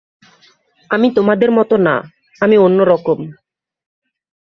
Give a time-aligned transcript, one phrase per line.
[0.91, 1.95] আমি তোমাদের মতো না,
[2.41, 3.19] আমি অন্য রকম।